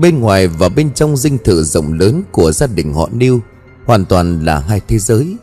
[0.00, 3.40] Bên ngoài và bên trong dinh thự rộng lớn của gia đình họ Niu
[3.86, 5.36] Hoàn toàn là hai thế giới.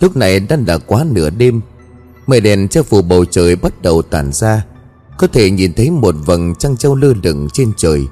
[0.00, 1.60] Lúc này đã là quá nửa đêm,
[2.26, 4.64] Mây đèn che phủ bầu trời bắt đầu tản ra.
[5.18, 8.08] Có thể nhìn thấy một vầng trăng trâu lơ lửng trên trời.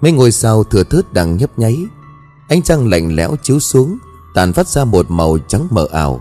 [0.00, 1.78] Mấy ngôi sao thừa thớt đang nhấp nháy.
[2.48, 3.98] Ánh trăng lạnh lẽo chiếu xuống,
[4.34, 6.20] Tàn phát ra một màu trắng mờ ảo.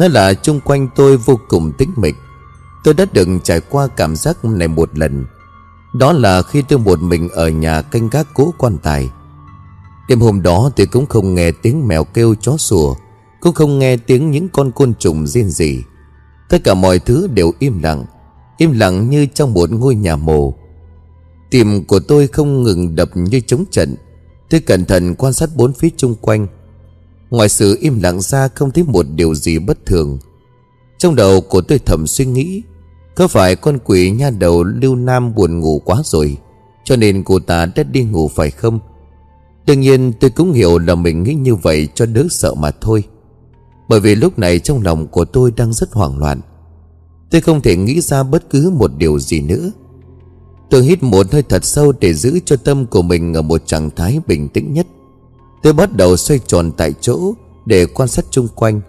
[0.00, 2.14] Nó là chung quanh tôi vô cùng tĩnh mịch.
[2.84, 5.24] Tôi đã từng trải qua cảm giác này một lần.
[5.94, 9.10] Đó là khi tôi một mình ở nhà canh gác cố quan tài.
[10.08, 12.94] Đêm hôm đó tôi cũng không nghe tiếng mèo kêu chó sủa,
[13.40, 15.82] Cũng không nghe tiếng những con côn trùng riêng gì
[16.48, 18.04] Tất cả mọi thứ đều im lặng
[18.58, 20.54] Im lặng như trong một ngôi nhà mồ.
[21.50, 23.94] Tim của tôi không ngừng đập như trống trận.
[24.50, 26.46] Tôi cẩn thận quan sát bốn phía chung quanh.
[27.30, 30.18] Ngoài sự im lặng ra không thấy một điều gì bất thường.
[30.98, 32.62] Trong đầu của tôi thầm suy nghĩ
[33.18, 36.36] có phải con quỷ nha đầu lưu nam buồn ngủ quá rồi,
[36.84, 38.78] Cho nên cô ta đã đi ngủ phải không?
[39.66, 43.02] Đương nhiên tôi cũng hiểu là mình nghĩ như vậy cho đỡ sợ mà thôi.
[43.88, 46.40] Bởi vì lúc này trong lòng của tôi đang rất hoảng loạn.
[47.30, 49.70] Tôi không thể nghĩ ra bất cứ một điều gì nữa.
[50.70, 53.90] Tôi hít một hơi thật sâu để giữ cho tâm của mình ở một trạng
[53.90, 54.86] thái bình tĩnh nhất.
[55.62, 57.34] Tôi bắt đầu xoay tròn tại chỗ
[57.66, 58.80] để quan sát chung quanh.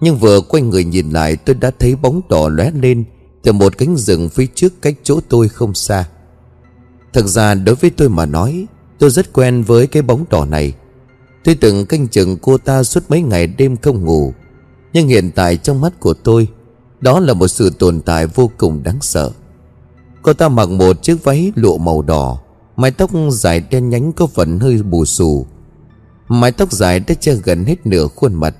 [0.00, 3.04] Nhưng vừa quay người nhìn lại, tôi đã thấy bóng đỏ lóe lên
[3.46, 6.08] từ một cánh rừng phía trước cách chỗ tôi không xa.
[7.12, 8.66] Thực ra đối với tôi mà nói,
[8.98, 10.74] Tôi rất quen với cái bóng đỏ này.
[11.44, 14.32] Tôi từng canh chừng cô ta suốt mấy ngày đêm không ngủ,
[14.92, 16.48] Nhưng hiện tại trong mắt của tôi,
[17.00, 19.30] Đó là một sự tồn tại vô cùng đáng sợ.
[20.22, 22.38] Cô ta mặc một chiếc váy lụa màu đỏ,
[22.76, 25.46] Mái tóc dài đen nhánh có phần hơi bù xù.
[26.28, 28.56] Mái tóc dài đã che gần hết nửa khuôn mặt.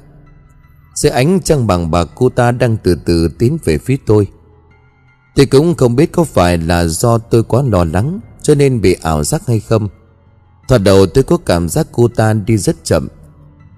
[0.94, 4.26] Dưới ánh trăng bằng bạc, cô ta đang từ từ tiến về phía tôi.
[5.36, 8.96] Tôi cũng không biết có phải là do tôi quá lo lắng, Cho nên bị
[9.02, 9.88] ảo giác hay không.
[10.68, 13.08] Thoạt đầu tôi có cảm giác cô ta đi rất chậm,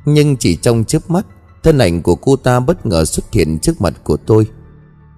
[0.07, 1.27] Nhưng chỉ trong chớp mắt,
[1.63, 4.47] Thân ảnh của cô ta bất ngờ xuất hiện trước mặt của tôi.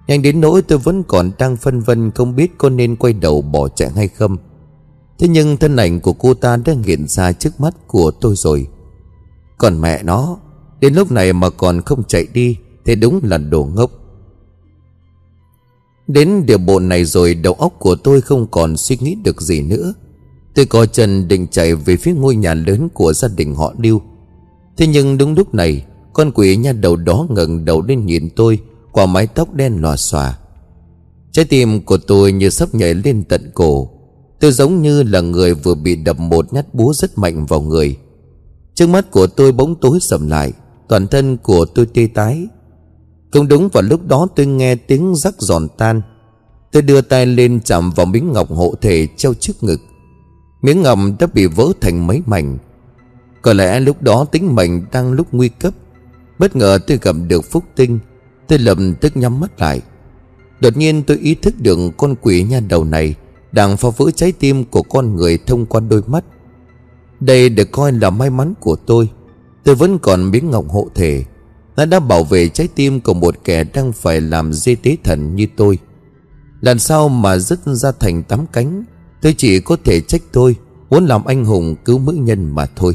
[0.07, 3.41] Nhanh đến nỗi tôi vẫn còn đang phân vân Không biết có nên quay đầu
[3.41, 4.37] bỏ chạy hay không.
[5.19, 8.67] Thế nhưng thân ảnh của cô ta đã hiện ra trước mắt của tôi rồi.
[9.57, 10.37] Còn mẹ nó,
[10.79, 14.00] Đến lúc này mà còn không chạy đi, Thì đúng là đồ ngốc.
[16.13, 19.61] Đến điều bộ này rồi Đầu óc của tôi không còn suy nghĩ được gì
[19.61, 19.93] nữa.
[20.55, 24.01] Tôi co chân định chạy về phía ngôi nhà lớn của gia đình họ Lưu.
[24.77, 28.59] Thế nhưng đúng lúc này, Con quỷ nha đầu đó ngẩng đầu lên nhìn tôi
[28.91, 30.37] Qua mái tóc đen lòa xòa.
[31.31, 33.89] Trái tim của tôi như sắp nhảy lên tận cổ.
[34.39, 37.97] Tôi giống như là người vừa bị đập một nhát búa rất mạnh vào người.
[38.75, 40.53] Trước mắt của tôi bóng tối sầm lại,
[40.87, 42.47] Toàn thân của tôi tê tái.
[43.31, 46.01] Cũng đúng vào lúc đó tôi nghe tiếng rắc giòn tan.
[46.71, 49.81] Tôi đưa tay lên chạm vào miếng ngọc hộ thể treo trước ngực.
[50.61, 52.57] Miếng ngọc đã bị vỡ thành mấy mảnh.
[53.41, 55.73] Có lẽ lúc đó tính mệnh đang lúc nguy cấp.
[56.39, 57.99] Bất ngờ tôi gặp được phúc tinh.
[58.47, 59.81] Tôi lập tức nhắm mắt lại.
[60.59, 63.15] Đột nhiên tôi ý thức được con quỷ nha đầu này
[63.51, 66.25] Đang phá vỡ trái tim của con người thông qua đôi mắt.
[67.19, 69.09] Đây được coi là may mắn của tôi.
[69.63, 71.25] Tôi vẫn còn miếng ngọc hộ thể.
[71.81, 75.35] Nó đã bảo vệ trái tim của một kẻ đang phải làm dê tế thần
[75.35, 75.77] như tôi.
[76.59, 78.83] Lần sau mà dứt ra thành tám cánh,
[79.21, 80.55] Tôi chỉ có thể trách tôi,
[80.89, 82.93] Muốn làm anh hùng cứu mỹ nhân mà thôi.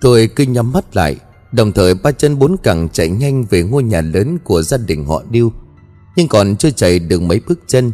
[0.00, 1.16] Tôi cứ nhắm mắt lại,
[1.52, 5.04] Đồng thời ba chân bốn cẳng chạy nhanh về ngôi nhà lớn của gia đình
[5.04, 5.52] họ Điêu.
[6.16, 7.92] Nhưng còn chưa chạy được mấy bước chân,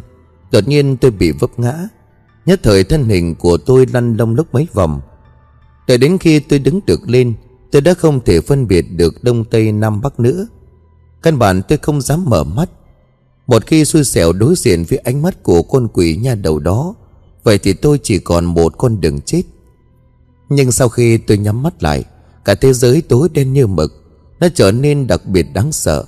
[0.51, 1.87] Đột nhiên tôi bị vấp ngã.
[2.45, 5.01] Nhất thời thân hình của tôi lăn lông lốc mấy vòng.
[5.87, 7.33] Đợi đến khi tôi đứng được lên
[7.73, 10.47] Tôi đã không thể phân biệt được Đông Tây Nam Bắc nữa.
[11.23, 12.69] Căn bản tôi không dám mở mắt.
[13.47, 16.95] Một khi xui xẻo đối diện với ánh mắt của con quỷ nha đầu đó,
[17.43, 19.41] Vậy thì tôi chỉ còn một con đường chết.
[20.49, 22.03] Nhưng sau khi tôi nhắm mắt lại,
[22.45, 23.91] Cả thế giới tối đen như mực
[24.39, 26.05] Nó trở nên đặc biệt đáng sợ.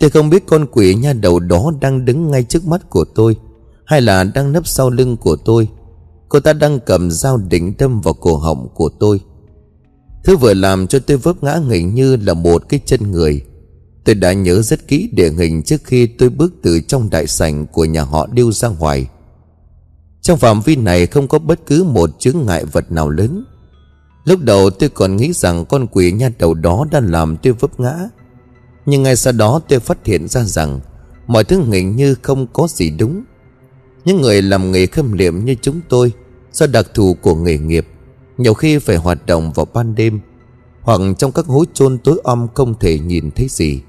[0.00, 3.36] Tôi không biết con quỷ nha đầu đó đang đứng ngay trước mắt của tôi,
[3.84, 5.68] Hay là đang nấp sau lưng của tôi.
[6.28, 9.20] Cô ta đang cầm dao đỉnh tâm vào cổ họng của tôi.
[10.26, 13.40] Thứ vừa làm cho tôi vấp ngã hình như là một cái chân người.
[14.04, 17.66] Tôi đã nhớ rất kỹ địa hình trước khi tôi bước từ trong đại sảnh
[17.66, 19.06] của nhà họ điêu ra ngoài.
[20.22, 23.44] Trong phạm vi này không có bất cứ một chướng ngại vật nào lớn.
[24.24, 27.80] Lúc đầu tôi còn nghĩ rằng con quỷ nha đầu đó đã làm tôi vấp
[27.80, 27.98] ngã.
[28.86, 30.80] Nhưng ngay sau đó tôi phát hiện ra rằng
[31.26, 33.24] Mọi thứ hình như không có gì đúng.
[34.04, 36.12] Những người làm nghề khâm liệm như chúng tôi
[36.52, 37.86] Do đặc thù của nghề nghiệp
[38.38, 40.20] nhiều khi phải hoạt động vào ban đêm,
[40.80, 43.80] Hoặc trong các hố chôn tối om không thể nhìn thấy gì.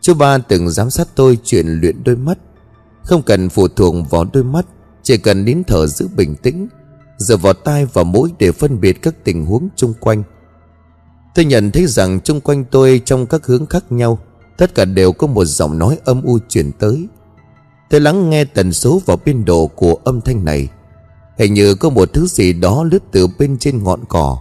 [0.00, 2.38] Chú ba từng giám sát tôi chuyện luyện đôi mắt.
[3.02, 4.66] Không cần phụ thuộc vào đôi mắt,
[5.02, 6.68] Chỉ cần nín thở giữ bình tĩnh,
[7.18, 10.22] Dựa vào tai và mũi để phân biệt các tình huống chung quanh.
[11.34, 14.18] Tôi nhận thấy rằng chung quanh tôi trong các hướng khác nhau,
[14.56, 17.08] Tất cả đều có một giọng nói âm u truyền tới.
[17.90, 20.68] Tôi lắng nghe tần số và biên độ của âm thanh này.
[21.38, 24.38] Hình như có một thứ gì đó lướt từ bên trên ngọn cỏ.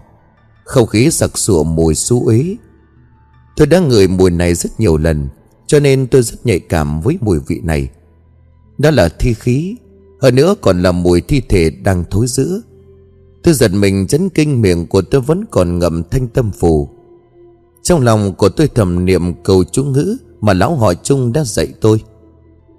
[0.64, 2.56] Không khí sặc sụa mùi xú uế
[3.56, 5.28] Tôi đã ngửi mùi này rất nhiều lần,
[5.68, 7.90] Cho nên tôi rất nhạy cảm với mùi vị này.
[8.78, 9.76] Đó là thi khí,
[10.22, 12.62] Hơn nữa còn là mùi thi thể đang thối rữa.
[13.44, 16.90] Tôi giật mình chấn kinh miệng của tôi vẫn còn ngậm thanh tâm phù.
[17.84, 21.68] Trong lòng của tôi thầm niệm cầu chú ngữ Mà lão họ chung đã dạy
[21.82, 22.04] tôi.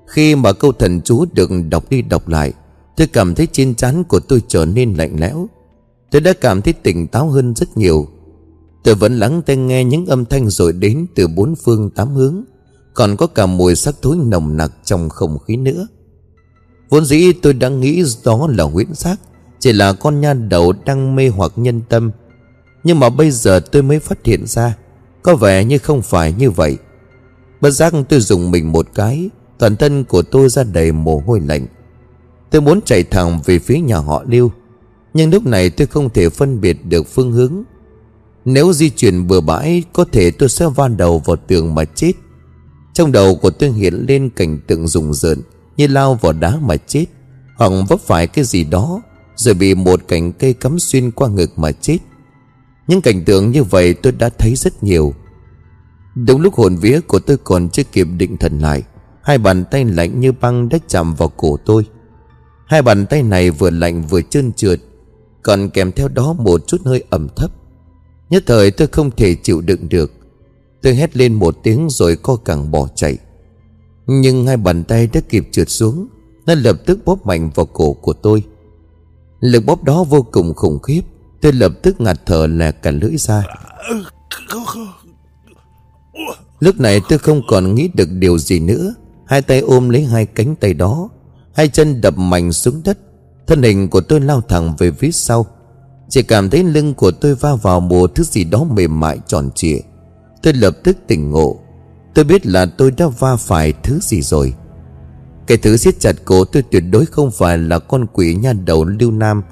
[0.07, 2.53] Khi mà câu thần chú được đọc đi đọc lại
[2.99, 5.49] Tôi cảm thấy trên trán của tôi trở nên lạnh lẽo.
[6.11, 8.09] Tôi đã cảm thấy tỉnh táo hơn rất nhiều.
[8.85, 12.45] Tôi vẫn lắng tai nghe những âm thanh rồi đến từ bốn phương tám hướng,
[12.95, 15.87] Còn có cả mùi sắc thối nồng nặc trong không khí nữa.
[16.89, 19.17] Vốn dĩ tôi đã nghĩ đó là huyễn xác,
[19.59, 22.11] Chỉ là con nha đầu đang mê hoặc nhân tâm.
[22.85, 24.77] Nhưng mà bây giờ tôi mới phát hiện ra,
[25.23, 26.77] Có vẻ như không phải như vậy.
[27.61, 31.41] Bất giác tôi dùng mình một cái, Toàn thân của tôi ra đầy mồ hôi
[31.41, 31.67] lạnh.
[32.51, 34.51] Tôi muốn chạy thẳng về phía nhà họ Lưu.
[35.15, 37.63] Nhưng lúc này tôi không thể phân biệt được phương hướng.
[38.45, 42.13] Nếu di chuyển bừa bãi, Có thể tôi sẽ van đầu vào tường mà chết.
[42.93, 45.43] Trong đầu của tôi hiện lên cảnh tượng rùng rợn,
[45.77, 47.05] Như lao vào đá mà chết.
[47.57, 49.03] Hoặc vấp phải cái gì đó,
[49.37, 51.99] Rồi bị một cành cây cắm xuyên qua ngực mà chết.
[52.87, 55.15] Những cảnh tượng như vậy tôi đã thấy rất nhiều.
[56.15, 58.83] Đúng lúc hồn vía của tôi còn chưa kịp định thần lại,
[59.23, 61.85] Hai bàn tay lạnh như băng đã chạm vào cổ tôi.
[62.69, 64.81] Hai bàn tay này vừa lạnh vừa trơn trượt,
[65.43, 67.51] Còn kèm theo đó một chút hơi ẩm thấp.
[68.31, 70.13] Nhất thời tôi không thể chịu đựng được.
[70.83, 73.19] Tôi hét lên một tiếng rồi co cẳng bỏ chạy.
[74.07, 76.09] Nhưng hai bàn tay đã kịp trượt xuống,
[76.47, 78.43] Nó lập tức bóp mạnh vào cổ của tôi.
[79.41, 81.03] Lực bóp đó vô cùng khủng khiếp,
[81.41, 83.45] Tôi lập tức ngạt thở là cả lưỡi ra.
[86.61, 88.95] Lúc này tôi không còn nghĩ được điều gì nữa,
[89.27, 91.09] Hai tay ôm lấy hai cánh tay đó.
[91.59, 92.99] Hai chân đập mạnh xuống đất.
[93.47, 95.47] Thân hình của tôi lao thẳng về phía sau.
[96.09, 99.51] Chỉ cảm thấy lưng của tôi va vào một thứ gì đó mềm mại tròn
[99.55, 99.79] trịa.
[100.43, 101.59] Tôi lập tức tỉnh ngộ.
[102.15, 104.55] Tôi biết là tôi đã va phải thứ gì rồi.
[105.47, 108.85] Cái thứ siết chặt cổ tôi tuyệt đối không phải là con quỷ nha đầu
[108.85, 109.43] lưu nam,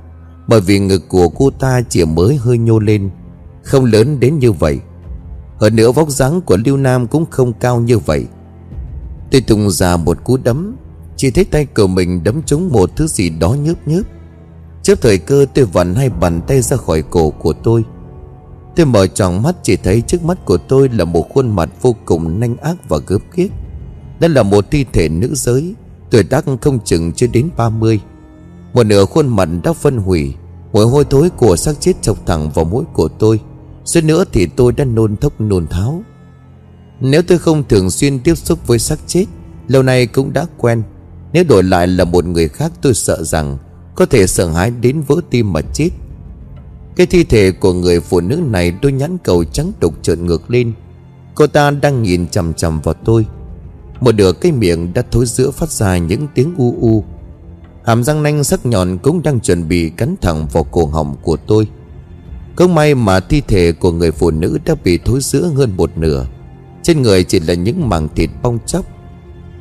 [0.49, 3.11] Bởi vì ngực của cô ta chỉ mới hơi nhô lên.
[3.63, 4.79] Không lớn đến như vậy.
[5.61, 8.27] Hơn nữa vóc dáng của lưu nam cũng không cao như vậy.
[9.31, 10.77] Tôi tung ra một cú đấm
[11.17, 14.03] chỉ thấy tay của mình đấm trúng một thứ gì đó nhớp nhớp.
[14.83, 17.85] Trước thời cơ, tôi vặn hai bàn tay ra khỏi cổ của tôi.
[18.77, 21.97] Tôi mở tròn mắt chỉ thấy trước mắt của tôi là một khuôn mặt vô
[22.05, 23.51] cùng nanh ác và gớm ghiếc.
[24.21, 25.75] Đó là một thi thể nữ giới,
[26.11, 28.01] Tuổi tác không chừng chưa đến 30
[28.73, 30.35] Một nửa khuôn mặt đã phân hủy,
[30.73, 33.41] Mùi hôi thối của xác chết chọc thẳng vào mũi của tôi.
[33.85, 36.03] Suốt nữa thì tôi đã nôn thốc nôn tháo.
[37.01, 39.25] Nếu tôi không thường xuyên tiếp xúc với xác chết,
[39.69, 40.83] Lâu nay cũng đã quen
[41.37, 43.59] nếu đổi lại là một người khác, tôi sợ rằng
[43.95, 45.89] Có thể sợ hãi đến vỡ tim mà chết.
[46.97, 50.51] Cái thi thể của người phụ nữ này Đôi nhãn cầu trắng đục trợn ngược
[50.51, 50.73] lên.
[51.35, 53.27] Cô ta đang nhìn chằm chằm vào tôi.
[54.01, 57.05] Một nửa cái miệng đã thối giữa phát ra những tiếng u u.
[57.85, 61.37] Hàm răng nanh sắc nhọn cũng đang chuẩn bị cắn thẳng vào cổ họng của
[61.37, 61.69] tôi.
[62.57, 65.91] Không may mà thi thể của người phụ nữ đã bị thối giữa hơn một
[65.99, 66.27] nửa.
[66.83, 68.96] Trên người chỉ là những mảng thịt bong chóc.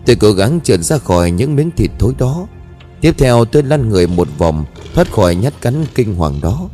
[0.05, 2.47] Tôi cố gắng trượt ra khỏi những miếng thịt thối đó.
[3.01, 6.69] Tiếp theo, tôi lăn người một vòng, Thoát khỏi nhát cắn kinh hoàng đó.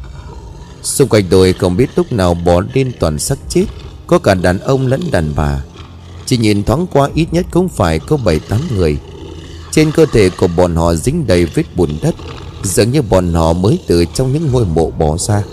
[0.83, 3.65] Xung quanh tôi không biết lúc nào bỏ lên toàn xác chết,
[4.07, 5.63] Có cả đàn ông lẫn đàn bà.
[6.25, 8.39] Chỉ nhìn thoáng qua ít nhất cũng phải có 7-8
[8.75, 8.97] người.
[9.71, 12.15] Trên cơ thể của bọn họ dính đầy vết bùn đất,
[12.63, 15.43] Dường như bọn họ mới từ trong những ngôi mộ bỏ ra.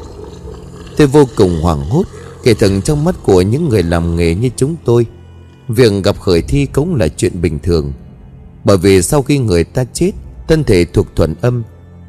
[0.96, 2.04] Tôi vô cùng hoảng hốt,
[2.42, 5.06] Kể thần trong mắt của những người làm nghề như chúng tôi.
[5.68, 7.92] Việc gặp khởi thi cũng là chuyện bình thường.
[8.64, 10.12] Bởi vì sau khi người ta chết,
[10.48, 11.62] Thân thể thuộc thuần âm,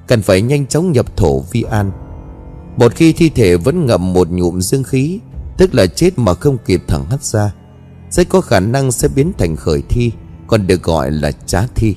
[0.07, 1.91] Cần phải nhanh chóng nhập thổ vi an.
[2.77, 5.19] Một khi thi thể vẫn ngậm một nhụm dương khí,
[5.57, 7.53] Tức là chết mà không kịp thẳng hắt ra
[8.09, 10.11] Sẽ có khả năng sẽ biến thành khởi thi,
[10.47, 11.95] Còn được gọi là trá thi.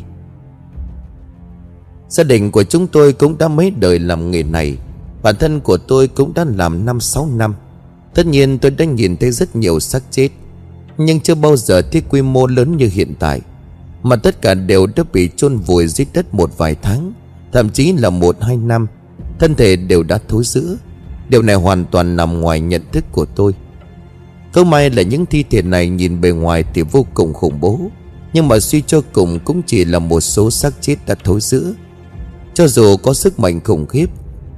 [2.09, 4.79] Gia đình của chúng tôi cũng đã mấy đời làm nghề này.
[5.23, 7.55] Bản thân của tôi cũng đã làm 5-6 năm.
[8.15, 10.29] Tất nhiên tôi đã nhìn thấy rất nhiều xác chết
[10.99, 13.41] nhưng chưa bao giờ thấy quy mô lớn như hiện tại,
[14.03, 17.13] Mà tất cả đều đã bị chôn vùi dưới đất một vài tháng,
[17.53, 18.87] Thậm chí là một, hai năm,
[19.39, 20.77] Thân thể đều đã thối rữa.
[21.29, 23.55] Điều này hoàn toàn nằm ngoài nhận thức của tôi.
[24.53, 27.81] Câu may là những thi thể này nhìn bề ngoài thì vô cùng khủng bố,
[28.33, 31.75] Nhưng mà suy cho cùng cũng chỉ là một số xác chết đã thối rữa.
[32.55, 34.07] Cho dù có sức mạnh khủng khiếp,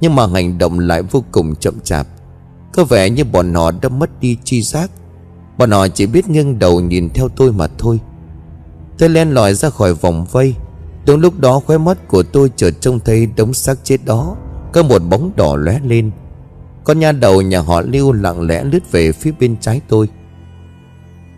[0.01, 2.07] Nhưng mà hành động lại vô cùng chậm chạp.
[2.73, 4.91] Có vẻ như bọn họ đã mất đi chi giác.
[5.57, 7.99] Bọn họ chỉ biết nghiêng đầu nhìn theo tôi mà thôi.
[8.97, 10.55] Tôi len lỏi ra khỏi vòng vây.
[11.05, 14.35] Đúng lúc đó, khóe mắt của tôi chợt trông thấy đống xác chết đó.
[14.73, 16.11] Có một bóng đỏ lóe lên.
[16.83, 20.07] Con nha đầu nhà họ lưu lặng lẽ lướt về phía bên trái tôi.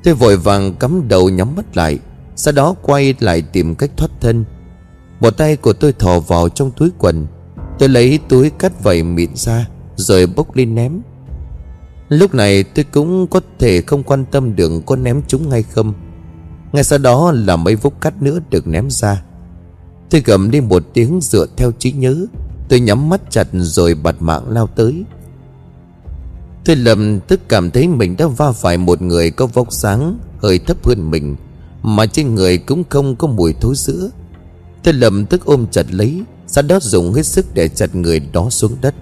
[0.03, 1.99] Tôi vội vàng cắm đầu nhắm mắt lại,
[2.35, 4.45] Sau đó quay lại tìm cách thoát thân.
[5.19, 7.27] Một tay của tôi thò vào trong túi quần.
[7.79, 11.01] Tôi lấy túi cắt vảy mịn ra, Rồi bốc lên ném.
[12.09, 15.93] Lúc này tôi cũng có thể không quan tâm được có ném chúng hay không.
[16.71, 19.23] Ngay sau đó là mấy vúc cắt nữa được ném ra.
[20.09, 22.25] Tôi gầm đi một tiếng dựa theo trí nhớ.
[22.69, 25.03] Tôi nhắm mắt chặt rồi bật mạng lao tới.
[26.65, 30.59] Tôi lầm tức cảm thấy mình đã va phải một người có vóc sáng Hơi
[30.59, 31.35] thấp hơn mình,
[31.81, 34.09] Mà trên người cũng không có mùi thối sữa
[34.83, 38.49] Tôi lầm tức ôm chặt lấy, Sau đó dùng hết sức để chặt người đó
[38.49, 38.95] xuống đất.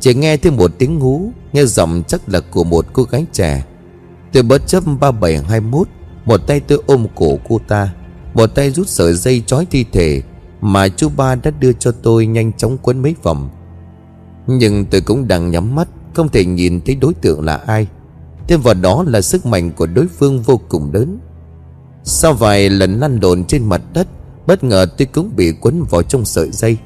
[0.00, 3.64] Chỉ nghe thêm một tiếng hú, Nghe giọng chắc là của một cô gái trẻ.
[4.32, 5.88] Tôi bất chấp 3721
[6.24, 7.94] Một tay tôi ôm cổ cô ta,
[8.34, 10.22] Một tay rút sợi dây trói thi thể
[10.60, 13.50] Mà chú ba đã đưa cho tôi nhanh chóng quấn mấy vòng.
[14.46, 17.86] Nhưng tôi cũng đang nhắm mắt, Không thể nhìn thấy đối tượng là ai.
[18.48, 21.18] Thêm vào đó là sức mạnh của đối phương vô cùng lớn.
[22.04, 24.06] Sau vài lần lăn lộn trên mặt đất,
[24.46, 26.76] Bất ngờ tôi cũng bị quấn vào trong sợi dây.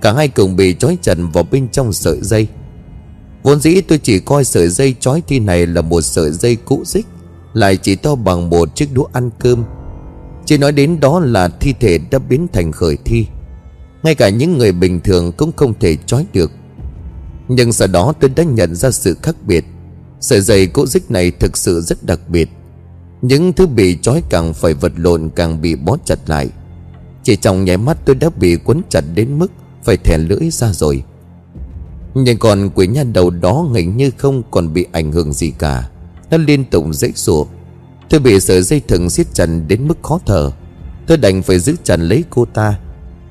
[0.00, 2.48] Cả hai cùng bị trói chặt vào bên trong sợi dây.
[3.42, 6.82] Vốn dĩ tôi chỉ coi sợi dây trói thi này là một sợi dây cũ
[6.84, 7.06] xích,
[7.54, 9.64] Lại chỉ to bằng một chiếc đũa ăn cơm.
[10.44, 13.26] Chỉ nói đến đó là thi thể đã biến thành khởi thi.
[14.02, 16.50] Ngay cả những người bình thường cũng không thể trói được.
[17.48, 19.64] Nhưng sau đó tôi đã nhận ra sự khác biệt.
[20.20, 22.48] Sợi dây cũ xích này thực sự rất đặc biệt.
[23.22, 26.48] Những thứ bị trói càng phải vật lộn càng bị bó chặt lại.
[27.22, 29.52] Chỉ trong nháy mắt tôi đã bị quấn chặt đến mức
[29.86, 31.02] phải thèn lưỡi ra rồi.
[32.14, 35.88] Nhưng còn quỷ nha đầu đó hình như không còn bị ảnh hưởng gì cả.
[36.30, 37.46] Nó liên tục dãy sụa
[38.10, 40.50] Tôi bị sợi dây thừng siết chặt đến mức khó thở.
[41.06, 42.78] Tôi đành phải giữ chặt lấy cô ta.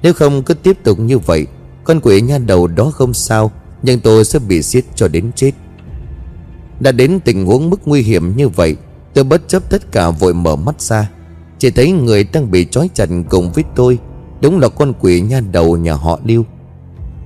[0.01, 1.47] Nếu không cứ tiếp tục như vậy,
[1.83, 3.51] Con quỷ nha đầu đó không sao,
[3.83, 5.51] Nhưng tôi sẽ bị siết cho đến chết.
[6.79, 8.75] Đã đến tình huống mức nguy hiểm như vậy,
[9.13, 11.09] Tôi bất chấp tất cả vội mở mắt ra.
[11.59, 14.00] Chỉ thấy người đang bị trói chặt cùng với tôi
[14.42, 16.46] Đúng là con quỷ nha đầu nhà họ Lưu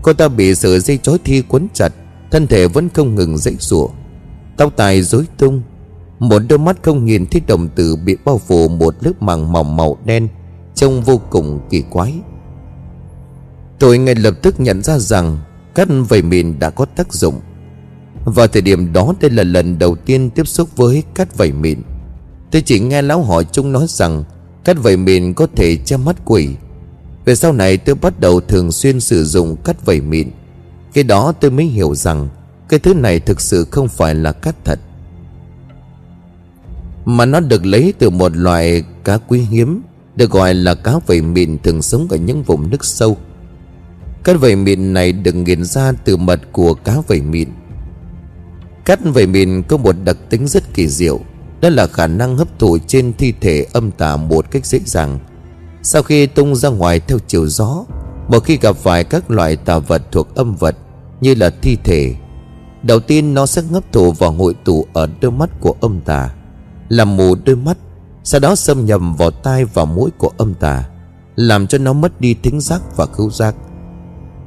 [0.02, 1.94] Cô ta bị sợi dây chói thi quấn chặt,
[2.32, 3.88] Thân thể vẫn không ngừng dãy rủa.
[4.58, 5.62] Tóc tài rối tung,
[6.20, 9.78] Một đôi mắt không nhìn thấy đồng tử Bị bao phủ một lớp màng mỏng
[9.78, 10.28] màu đen,
[10.76, 12.14] Trông vô cùng kỳ quái.
[13.80, 15.38] Tôi ngay lập tức nhận ra rằng
[15.76, 17.40] Cắt vầy mìn đã có tác dụng.
[18.26, 21.82] Vào thời điểm đó, đây là lần đầu tiên tiếp xúc với cắt vầy mìn.
[22.52, 24.24] Tôi chỉ nghe lão họ chung nói rằng
[24.64, 26.50] Cắt vầy mìn có thể che mắt quỷ
[27.30, 30.30] về sau này tôi bắt đầu thường xuyên sử dụng cắt vẩy mịn.
[30.94, 32.28] Cái đó tôi mới hiểu rằng
[32.70, 34.80] Cái thứ này thực sự không phải là cắt thật.
[37.06, 39.82] Mà nó được lấy từ một loại cá quý hiếm,
[40.16, 43.18] Được gọi là cá vẩy mịn thường sống ở những vùng nước sâu.
[44.24, 47.50] Cắt vẩy mịn này được nghiền ra từ mật của cá vẩy mịn.
[48.86, 51.20] Cắt vẩy mịn có một đặc tính rất kỳ diệu,
[51.62, 55.20] Đó là khả năng hấp thụ trên thi thể âm tà một cách dễ dàng
[55.84, 57.86] sau khi tung ra ngoài theo chiều gió,
[58.28, 60.76] Một khi gặp phải các loại tà vật thuộc âm vật
[61.22, 62.16] Như là thi thể,
[62.84, 66.30] Đầu tiên nó sẽ ngấp thụ vào hội tụ ở đôi mắt của âm tà,
[66.90, 67.78] Làm mù đôi mắt,
[68.24, 70.84] Sau đó xâm nhập vào tai và mũi của âm tà,
[71.36, 73.56] Làm cho nó mất đi thính giác và khứu giác.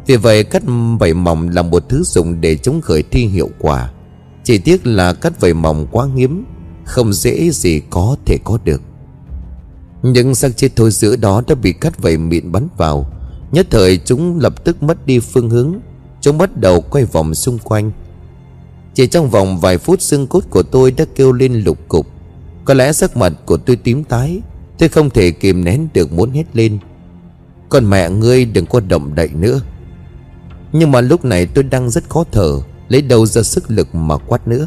[0.07, 0.63] Vì vậy, cắt
[0.99, 3.91] vảy mỏng là một thứ dùng để chống khởi thi hiệu quả.
[4.45, 6.45] Chỉ tiếc là cắt vảy mỏng quá hiếm
[6.85, 8.83] Không dễ gì có thể có được
[10.03, 13.07] những xác chết thối giữa đó đã bị cắt vẩy mịn bắn vào.
[13.53, 15.75] Nhất thời chúng lập tức mất đi phương hướng.
[16.21, 17.91] Chúng bắt đầu quay vòng xung quanh.
[18.95, 22.07] Chỉ trong vòng vài phút xương cốt của tôi đã kêu lên lục cục.
[22.65, 24.41] Có lẽ sắc mặt của tôi tím tái.
[24.79, 26.79] Tôi không thể kìm nén được muốn hét lên.
[27.69, 29.61] Con mẹ ngươi đừng có động đậy nữa.
[30.73, 32.61] Nhưng mà lúc này tôi đang rất khó thở,
[32.93, 34.67] Lấy đầu ra sức lực mà quát nữa.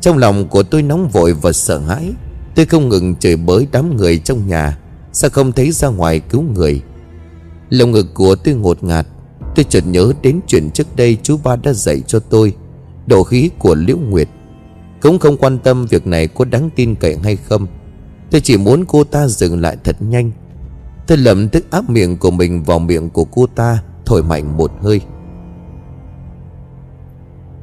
[0.00, 2.12] Trong lòng của tôi nóng vội và sợ hãi.
[2.60, 4.78] Tôi không ngừng chửi bới đám người trong nhà.
[5.12, 6.82] Sao không thấy ra ngoài cứu người?
[7.70, 9.06] Lòng ngực của tôi ngột ngạt.
[9.54, 12.54] Tôi chợt nhớ đến chuyện trước đây chú ba đã dạy cho tôi
[13.06, 14.28] Độ khí của Liễu Nguyệt.
[15.02, 17.66] Cũng không quan tâm việc này có đáng tin cậy hay không.
[18.30, 20.30] Tôi chỉ muốn cô ta dừng lại thật nhanh.
[21.06, 24.72] Tôi lầm tức áp miệng của mình vào miệng của cô ta, Thổi mạnh một
[24.82, 25.00] hơi.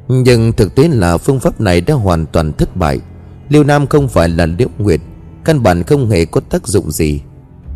[0.08, 3.00] Nhưng thực tế là phương pháp này đã hoàn toàn thất bại.
[3.48, 5.00] Liêu Nam không phải là Liễu Nguyệt,
[5.44, 7.20] Căn bản không hề có tác dụng gì.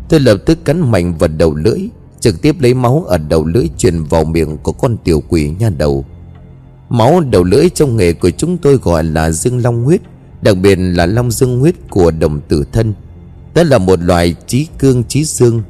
[0.09, 1.79] Tôi lập tức cắn mạnh vào đầu lưỡi,
[2.19, 5.69] Trực tiếp lấy máu ở đầu lưỡi truyền vào miệng của con tiểu quỷ nha
[5.69, 6.05] đầu.
[6.89, 10.01] Máu đầu lưỡi trong nghề của chúng tôi gọi là dương long huyết,
[10.41, 12.93] Đặc biệt là long dương huyết của đồng tử thân.
[13.53, 15.61] Đó là một loại trí cương, trí dương.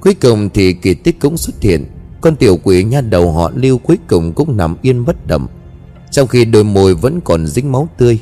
[0.00, 1.84] Cuối cùng thì kỳ tích cũng xuất hiện.
[2.20, 5.46] Con tiểu quỷ nha đầu họ lưu cuối cùng cũng nằm yên bất động.
[6.10, 8.18] Trong khi đôi môi vẫn còn dính máu tươi.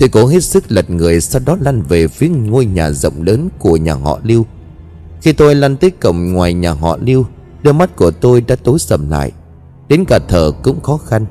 [0.00, 3.48] Tôi cố hết sức lật người, Sau đó lăn về phía ngôi nhà rộng lớn
[3.58, 4.46] của nhà họ lưu.
[5.22, 7.24] Khi tôi lăn tới cổng ngoài nhà họ lưu,
[7.62, 9.32] Đôi mắt của tôi đã tối sầm lại.
[9.88, 11.26] Đến cả thở cũng khó khăn.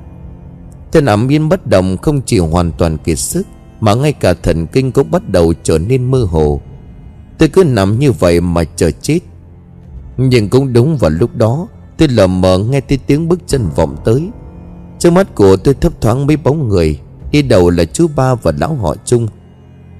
[0.91, 3.47] Thân ẩm yên bất động không chỉ hoàn toàn kiệt sức,
[3.79, 6.61] Mà ngay cả thần kinh cũng bắt đầu trở nên mơ hồ.
[7.37, 9.19] Tôi cứ nằm như vậy mà chờ chết.
[10.17, 13.95] Nhưng cũng đúng vào lúc đó, Tôi lờ mờ nghe thấy tiếng bước chân vọng
[14.05, 14.29] tới.
[14.99, 16.99] Trước mắt của tôi thấp thoáng mấy bóng người.
[17.31, 19.27] Đi đầu là chú ba và lão họ chung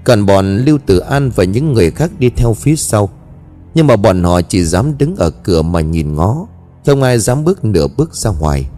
[0.04, 3.10] Còn bọn Lưu Tử An và những người khác đi theo phía sau.
[3.74, 6.48] Nhưng mà bọn họ chỉ dám đứng ở cửa mà nhìn ngó,
[6.86, 8.70] Không ai dám bước nửa bước ra ngoài.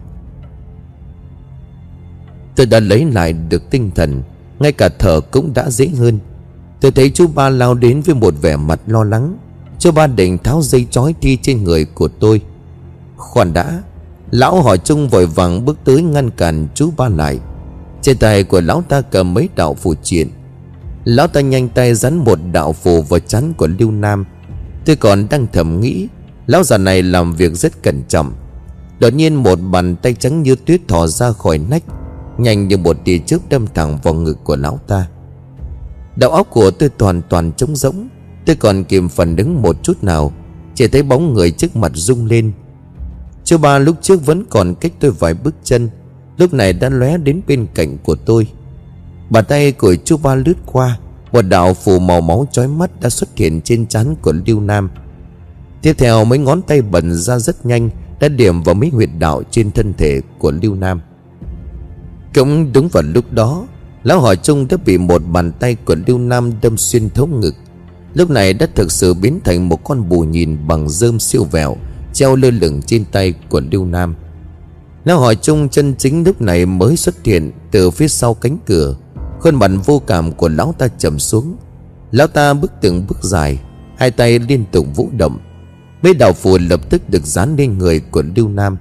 [2.56, 4.22] Tôi đã lấy lại được tinh thần,
[4.58, 6.18] Ngay cả thở cũng đã dễ hơn.
[6.80, 9.36] Tôi thấy chú ba lao đến với một vẻ mặt lo lắng.
[9.78, 12.40] Chú ba định tháo dây chói thi trên người của tôi.
[13.16, 13.82] Khoan đã,
[14.30, 17.38] Lão hỏi chung vội vàng bước tới ngăn cản chú ba lại.
[18.02, 20.28] Trên tay của lão ta cầm mấy đạo phù triện.
[21.04, 24.24] Lão ta nhanh tay rắn một đạo phù vào chắn của Lưu Nam.
[24.84, 26.08] Tôi còn đang thầm nghĩ,
[26.46, 28.32] Lão già này làm việc rất cẩn trọng.
[28.98, 31.82] Đột nhiên một bàn tay trắng như tuyết thò ra khỏi nách,
[32.38, 35.06] Nhanh như một tia trước đâm thẳng vào ngực của lão ta.
[36.16, 38.08] Đầu óc của tôi toàn toàn trống rỗng,
[38.46, 40.32] Tôi còn kìm phần đứng một chút nào,
[40.74, 42.52] Chỉ thấy bóng người trước mặt rung lên.
[43.44, 45.88] Chú ba lúc trước vẫn còn cách tôi vài bước chân
[46.38, 48.46] Lúc này đã lóe đến bên cạnh của tôi.
[49.30, 50.98] Bàn tay của chú ba lướt qua,
[51.32, 54.90] Một đạo phù màu máu chói mắt đã xuất hiện trên trán của Lưu Nam.
[55.82, 57.90] Tiếp theo, mấy ngón tay bẩn ra rất nhanh,
[58.20, 61.00] Đã điểm vào mấy huyệt đạo trên thân thể của Lưu Nam.
[62.34, 63.66] Cũng đúng vào lúc đó,
[64.02, 67.54] Lão hỏi chung đã bị một bàn tay của Lưu Nam đâm xuyên thấu ngực.
[68.14, 71.76] Lúc này đã thực sự biến thành một con bù nhìn bằng rơm siêu vẹo,
[72.12, 74.14] Treo lơ lửng trên tay của Lưu Nam.
[75.04, 78.96] Lão hỏi chung chân chính lúc này mới xuất hiện Từ phía sau cánh cửa.
[79.40, 81.56] Khuôn mặt vô cảm của lão ta trầm xuống.
[82.10, 83.58] Lão ta bước từng bước dài,
[83.96, 85.38] Hai tay liên tục vũ động.
[86.02, 88.76] Mấy đạo phù lập tức được dán lên người của Lưu Nam.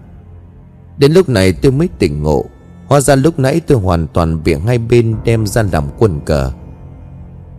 [0.98, 2.46] Đến lúc này tôi mới tỉnh ngộ.
[2.88, 6.52] Hóa ra lúc nãy tôi hoàn toàn bị hai bên đem ra làm quân cờ.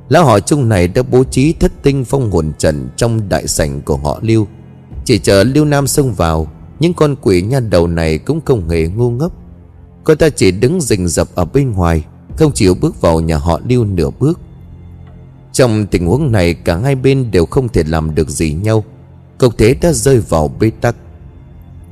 [0.09, 3.81] Lão họ chung này đã bố trí thất tinh phong hồn trận trong đại sảnh
[3.81, 4.47] của họ Lưu.
[5.05, 6.47] Chỉ chờ Lưu Nam xông vào
[6.83, 9.33] những con quỷ nha đầu này cũng không hề ngu ngốc.
[10.05, 12.05] Cô ta chỉ đứng rình rập ở bên ngoài,
[12.37, 14.41] Không chịu bước vào nhà họ Lưu nửa bước.
[15.53, 18.85] Trong tình huống này, cả hai bên đều không thể làm được gì nhau.
[19.39, 20.97] Cục thế đã rơi vào bế tắc.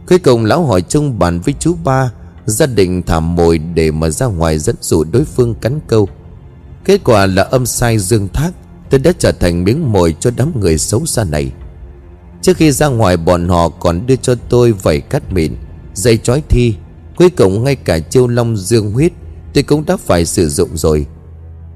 [0.09, 2.12] Cuối cùng, lão hỏi chung bàn với chú ba,
[2.46, 6.09] Gia đình thả mồi để mà ra ngoài dẫn dụ đối phương cắn câu.
[6.85, 8.50] Kết quả là âm sai dương thác,
[8.90, 11.53] Tôi đã trở thành miếng mồi cho đám người xấu xa này.
[12.42, 15.53] Trước khi ra ngoài, bọn họ còn đưa cho tôi vảy cắt mịn,
[15.94, 16.74] Dây chói thi,
[17.16, 19.12] Cuối cùng ngay cả chiêu long dương huyết
[19.55, 21.07] Tôi cũng đã phải sử dụng rồi.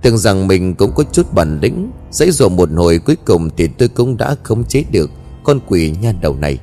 [0.03, 3.67] Tưởng rằng mình cũng có chút bản lĩnh, Dãy dụ một hồi cuối cùng Thì
[3.67, 5.11] tôi cũng đã khống chế được
[5.45, 6.59] Con quỷ nha đầu này.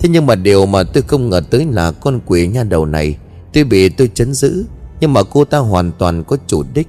[0.00, 3.16] Thế nhưng mà điều mà tôi không ngờ tới là con quỷ nha đầu này,
[3.52, 4.64] Tuy bị tôi chấn giữ,
[5.00, 6.88] Nhưng mà cô ta hoàn toàn có chủ đích.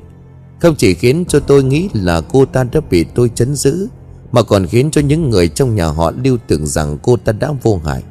[0.59, 3.87] Không chỉ khiến cho tôi nghĩ là cô ta đã bị tôi chấn giữ
[4.31, 7.51] mà còn khiến cho những người trong nhà họ lưu tưởng rằng cô ta đã
[7.63, 8.03] vô hại.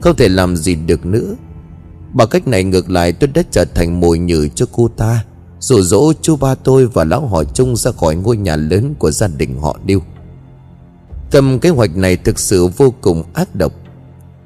[0.00, 1.34] Không thể làm gì được nữa.
[2.12, 5.24] Bằng cách này ngược lại tôi đã trở thành mồi nhử cho cô ta,
[5.60, 9.10] Rủ dỗ chú ba tôi và lão họ chung ra khỏi ngôi nhà lớn của
[9.10, 10.00] gia đình họ Điêu
[11.30, 13.72] Tâm kế hoạch này thực sự vô cùng ác độc.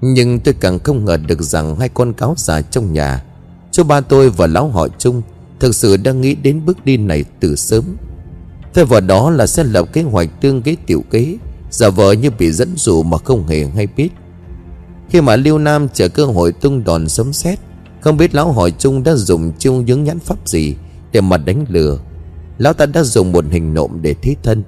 [0.01, 3.25] Nhưng tôi càng không ngờ được rằng hai con cáo già trong nhà,
[3.73, 5.23] Chú ba tôi và lão họ chung
[5.61, 7.85] Thực sự đang nghĩ đến bước đi này từ sớm.
[8.75, 11.37] Thay vào đó là sẽ lập kế hoạch tương kế tiểu kế.
[11.71, 14.09] Giả vờ như bị dẫn dụ mà không hề hay biết.
[15.09, 17.59] Khi mà Lưu Nam chờ cơ hội tung đòn sấm sét,
[18.01, 20.77] Không biết lão hỏi chung đã dùng Chung những nhãn pháp gì
[21.13, 21.99] Để mà đánh lừa.
[22.59, 24.63] Lão ta đã dùng một hình nộm để thí thân.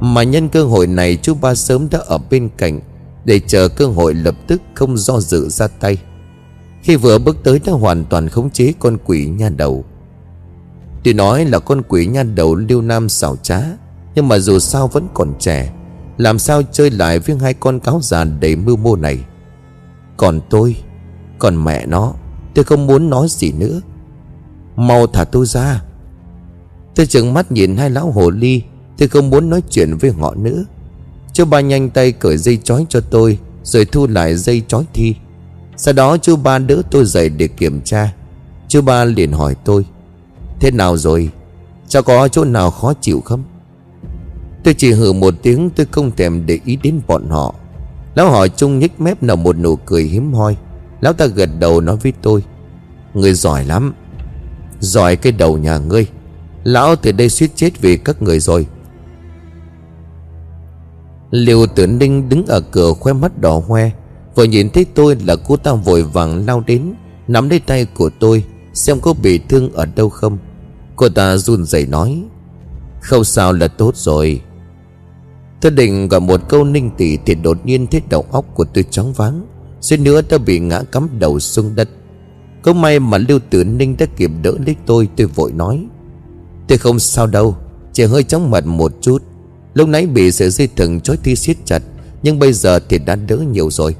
[0.00, 2.80] Mà nhân cơ hội này chú ba sớm đã ở bên cạnh
[3.24, 5.98] để chờ cơ hội lập tức không do dự ra tay.
[6.82, 9.84] Khi vừa bước tới đã hoàn toàn khống chế con quỷ nha đầu.
[11.04, 13.60] Tuy nói là con quỷ nha đầu lưu nam xảo trá,
[14.14, 15.72] Nhưng mà dù sao vẫn còn trẻ.
[16.16, 19.18] Làm sao chơi lại với hai con cáo già đầy mưu mô này?
[20.16, 20.76] Còn tôi,
[21.38, 22.12] Còn mẹ nó,
[22.54, 23.80] Tôi không muốn nói gì nữa.
[24.76, 25.82] Mau thả tôi ra.
[26.94, 28.62] Tôi chừng mắt nhìn hai lão hồ ly,
[28.98, 30.64] Tôi không muốn nói chuyện với họ nữa.
[31.32, 35.14] Chú ba nhanh tay cởi dây chói cho tôi, Rồi thu lại dây chói thi.
[35.76, 38.14] Sau đó chú ba đỡ tôi dậy để kiểm tra.
[38.68, 39.84] Chú ba liền hỏi tôi
[40.60, 41.30] Thế nào rồi?
[41.88, 43.42] Cháu có chỗ nào khó chịu không?
[44.64, 47.54] Tôi chỉ hừ một tiếng, tôi không thèm để ý đến bọn họ.
[48.14, 50.56] Lão hỏi chung nhếch mép nở một nụ cười hiếm hoi.
[51.00, 52.42] Lão ta gật đầu nói với tôi
[53.14, 53.94] Người giỏi lắm.
[54.80, 56.06] Giỏi cái đầu nhà ngươi.
[56.64, 58.66] Lão từ đây suýt chết vì các người rồi.
[61.30, 63.90] Liều tử ninh đứng ở cửa khoe mắt đỏ hoe,
[64.34, 66.94] Vừa nhìn thấy tôi là cô ta vội vàng lao đến,
[67.28, 70.38] Nắm lấy tay của tôi, Xem có bị thương ở đâu không.
[71.00, 72.22] Cô ta run rẩy nói,
[73.00, 74.40] Không sao là tốt rồi.
[75.60, 78.84] Tôi định gọi một câu ninh tỉ Thì đột nhiên thấy đầu óc của tôi
[78.90, 79.46] chóng váng,
[79.80, 81.88] Suýt nữa tôi bị ngã cắm đầu xuống đất.
[82.62, 85.86] Có may mà Lưu Tử Ninh đã kịp đỡ lấy tôi Tôi vội nói,
[86.68, 87.56] Tôi không sao đâu,
[87.92, 89.22] Chỉ hơi chóng mặt một chút.
[89.74, 91.82] Lúc nãy bị sợi dây thừng chói thi siết chặt,
[92.22, 93.96] Nhưng bây giờ thì đã đỡ nhiều rồi.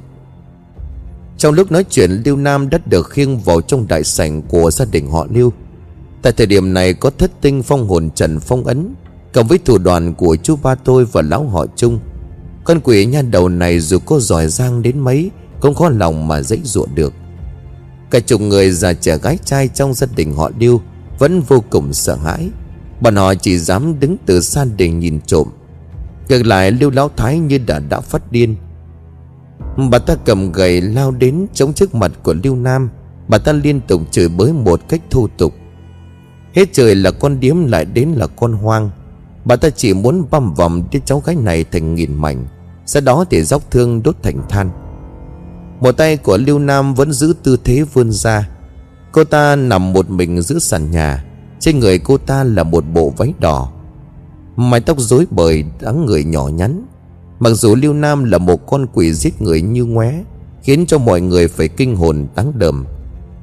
[1.39, 4.85] Trong lúc nói chuyện, Lưu Nam đã được khiêng vào trong đại sảnh của gia
[4.85, 5.53] đình họ Lưu.
[6.23, 8.95] Tại thời điểm này có thất tinh phong hồn trần phong ấn,
[9.33, 11.99] Cộng với thủ đoàn của chú ba tôi và lão họ chung
[12.65, 15.31] Con quỷ nha đầu này dù có giỏi giang đến mấy,
[15.61, 17.13] Cũng khó lòng mà dãy dụa được.
[18.11, 20.81] Cả chục người già trẻ gái trai trong gia đình họ điêu
[21.19, 22.49] Vẫn vô cùng sợ hãi.
[23.01, 25.49] Bọn họ chỉ dám đứng từ xa để nhìn trộm.
[26.29, 28.57] Ngược lại, Lưu Lão Thái như đã đã phát điên.
[29.91, 32.91] Bà ta cầm gậy lao đến chống trước mặt của Lưu Nam.
[33.29, 35.55] Bà ta liên tục chửi bới một cách thô tục.
[36.55, 38.91] Hết trời là con điếm lại đến là con hoang.
[39.45, 42.47] Bà ta chỉ muốn băm vòng đứa cháu gái này thành nghìn mảnh,
[42.87, 44.71] Sau đó thì dốc thương đốt thành than.
[45.81, 48.49] Một tay của Lưu Nam vẫn giữ tư thế vươn ra.
[49.13, 51.25] Cô ta nằm một mình giữa sàn nhà,
[51.61, 53.73] Trên người cô ta là một bộ váy đỏ.
[54.57, 56.87] Mái tóc rối bời dáng người nhỏ nhắn.
[57.39, 60.25] Mặc dù Lưu Nam là một con quỷ giết người như ngoé,
[60.63, 62.85] Khiến cho mọi người phải kinh hồn đáng đờm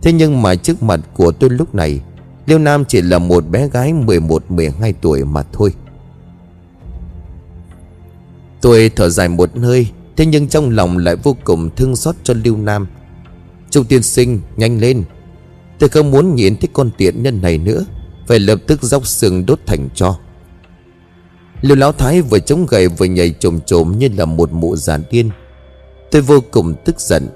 [0.01, 2.01] Thế nhưng mà trước mặt của tôi lúc này
[2.47, 5.73] Liêu Nam chỉ là một bé gái 11-12 tuổi mà thôi.
[8.61, 12.33] Tôi thở dài một hơi, Thế nhưng trong lòng lại vô cùng thương xót cho
[12.43, 12.87] Lưu Nam.
[13.69, 15.03] Trung tiên sinh, nhanh lên.
[15.79, 17.85] Tôi không muốn nhìn thấy con tiện nhân này nữa,
[18.27, 20.17] Phải lập tức dốc xương đốt thành cho.
[21.61, 24.97] Lưu Lão Thái vừa chống gậy vừa nhảy trồm trồm như là một mụ già
[25.11, 25.29] điên.
[26.11, 27.27] Tôi vô cùng tức giận.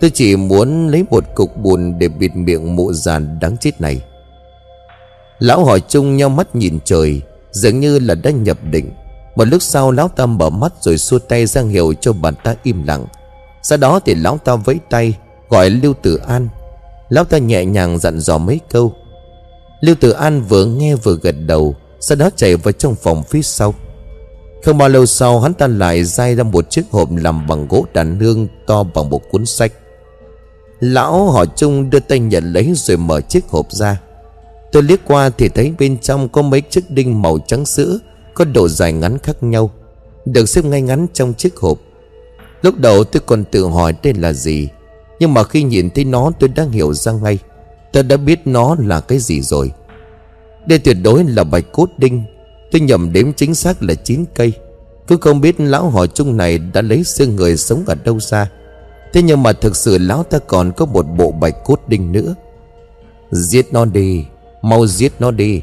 [0.00, 4.02] Tôi chỉ muốn lấy một cục bùn để bịt miệng mụ già đáng chết này.
[5.38, 7.22] Lão hỏi chung nhau mắt nhìn trời,
[7.56, 8.90] Dường như là đã nhập định.
[9.36, 12.54] Một lúc sau, lão ta mở mắt rồi xua tay ra hiệu cho bà ta
[12.62, 13.04] im lặng.
[13.62, 15.14] Sau đó thì lão ta vẫy tay,
[15.48, 16.48] Gọi Lưu Tử An.
[17.08, 18.92] Lão ta nhẹ nhàng dặn dò mấy câu.
[19.80, 23.42] Lưu Tử An vừa nghe vừa gật đầu, Sau đó chạy vào trong phòng phía
[23.42, 23.74] sau.
[24.64, 27.86] Không bao lâu sau, hắn ta lại dai ra một chiếc hộp làm bằng gỗ
[27.92, 29.72] đàn nương to bằng một cuốn sách.
[30.80, 34.00] Lão họ chung đưa tay nhận lấy rồi mở chiếc hộp ra.
[34.76, 37.98] Tôi liếc qua thì thấy bên trong có mấy chiếc đinh màu trắng sữa,
[38.34, 39.70] Có độ dài ngắn khác nhau,
[40.24, 41.78] Được xếp ngay ngắn trong chiếc hộp.
[42.62, 44.68] Lúc đầu tôi còn tự hỏi đây là gì,
[45.20, 47.38] Nhưng mà khi nhìn thấy nó tôi đã hiểu ra ngay,
[47.92, 49.72] Tôi đã biết nó là cái gì rồi.
[50.66, 52.22] Đây tuyệt đối là bạch cốt đinh,
[52.72, 54.52] Tôi nhầm đếm chính xác là 9 cây.
[55.06, 58.50] Cứ không biết lão họ chung này đã lấy xương người sống ở đâu ra.
[59.12, 62.34] Thế nhưng mà thực sự lão ta còn có một bộ bạch cốt đinh nữa.
[63.30, 64.24] Giết nó đi.
[64.62, 65.60] Mau giết nó đi.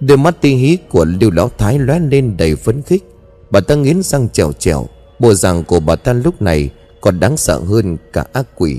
[0.00, 3.04] Đôi mắt tinh hí của lưu lão thái lóe lên đầy phấn khích.
[3.50, 4.86] Bà ta nghiến răng trèo trèo,
[5.18, 8.76] Bộ rằng của bà ta lúc này Còn đáng sợ hơn cả ác quỷ.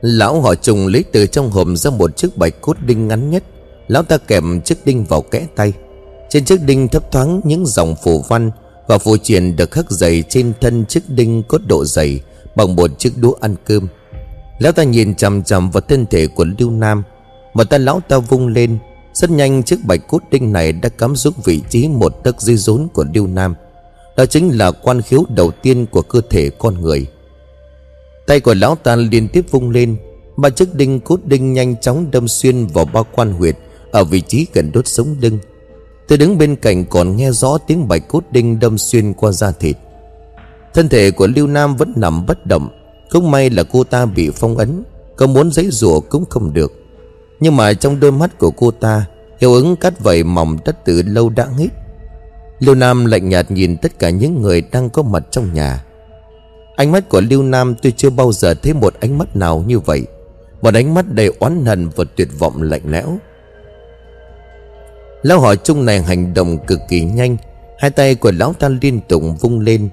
[0.00, 3.44] Lão họ trùng lấy từ trong hộp ra một chiếc bạch cốt đinh ngắn nhất.
[3.88, 5.72] Lão ta kèm chiếc đinh vào kẽ tay.
[6.30, 8.50] Trên chiếc đinh thấp thoáng những dòng phù văn
[8.86, 12.20] Và phù truyền được khắc dày trên thân chiếc đinh có độ dày
[12.56, 13.88] Bằng một chiếc đũa ăn cơm.
[14.58, 17.02] Lão ta nhìn chằm chằm vào thân thể của Lưu Nam
[17.54, 18.78] một tay lão ta vung lên,
[19.14, 22.56] Rất nhanh chiếc bạch cốt đinh này đã cắm xuống vị trí một tấc dưới
[22.56, 23.54] rốn của Lưu Nam.
[24.16, 27.06] Đó chính là quan khiếu đầu tiên của cơ thể con người.
[28.26, 29.96] Tay của lão ta liên tiếp vung lên
[30.36, 33.56] Ba chiếc đinh cốt đinh nhanh chóng đâm xuyên vào bao quan huyệt
[33.90, 35.38] Ở vị trí gần đốt sống lưng.
[36.08, 39.52] Tôi đứng bên cạnh còn nghe rõ tiếng bạch cốt đinh đâm xuyên qua da
[39.52, 39.76] thịt.
[40.74, 42.68] Thân thể của Lưu Nam vẫn nằm bất động
[43.10, 44.82] Không may là cô ta bị phong ấn,
[45.16, 46.81] Có muốn giấy rủa cũng không được
[47.40, 49.06] nhưng mà trong đôi mắt của cô ta,
[49.38, 51.68] Hiệu ứng cắt vẩy mỏng đất từ lâu đã hết
[52.62, 55.84] Lưu Nam lạnh nhạt nhìn tất cả những người đang có mặt trong nhà.
[56.76, 59.78] Ánh mắt của Lưu Nam tôi chưa bao giờ thấy một ánh mắt nào như
[59.78, 60.06] vậy,
[60.62, 63.18] Một ánh mắt đầy oán hận và tuyệt vọng lạnh lẽo.
[65.22, 67.36] Lão hỏi chung này hành động cực kỳ nhanh,
[67.78, 69.88] Hai tay của lão ta liên tục vung lên.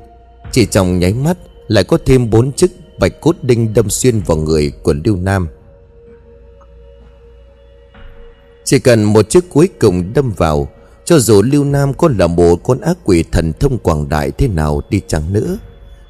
[0.51, 4.37] Chỉ trong nháy mắt, Lại có thêm bốn chiếc bạch cốt đinh đâm xuyên vào
[4.37, 5.47] người của Lưu Nam.
[8.63, 10.67] Chỉ cần một chiếc cuối cùng đâm vào,
[11.05, 14.47] Cho dù Lưu Nam có là một con ác quỷ thần thông quảng đại thế
[14.47, 15.57] nào đi chăng nữa,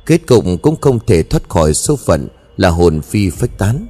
[0.05, 3.87] Kết cục cũng không thể thoát khỏi số phận là hồn phi phách tán.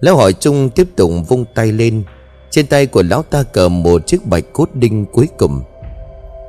[0.00, 2.02] Lão hỏi chung tiếp tục vung tay lên,
[2.50, 5.62] Trên tay của lão ta cầm một chiếc bạch cốt đinh cuối cùng.